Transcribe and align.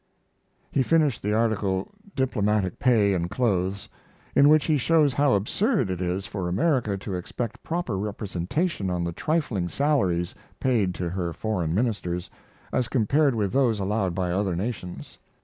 He 0.71 0.81
finished 0.81 1.21
the 1.21 1.35
article 1.35 1.91
"Diplomatic 2.15 2.79
Pay 2.79 3.13
and 3.13 3.29
Clothes" 3.29 3.87
in 4.35 4.49
which 4.49 4.65
he 4.65 4.79
shows 4.79 5.13
how 5.13 5.33
absurd 5.35 5.91
it 5.91 6.01
is 6.01 6.25
for 6.25 6.47
America 6.49 6.97
to 6.97 7.13
expect 7.13 7.61
proper 7.61 7.95
representation 7.99 8.89
on 8.89 9.03
the 9.03 9.11
trifling 9.13 9.69
salaries 9.69 10.33
paid 10.59 10.95
to 10.95 11.09
her 11.11 11.33
foreign 11.33 11.75
ministers, 11.75 12.31
as 12.73 12.87
compared 12.87 13.35
with 13.35 13.53
those 13.53 13.79
allowed 13.79 14.15
by 14.15 14.31
other 14.31 14.55
nations. 14.55 15.19